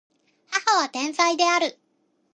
[0.49, 1.77] 母は天才である